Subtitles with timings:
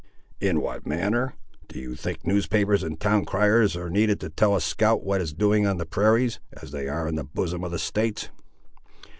[0.39, 1.35] "In what manner!
[1.67, 5.31] Do you think newspapers and town criers are needed to tell a scout what is
[5.31, 8.29] doing on the prairies, as they are in the bosom of the States?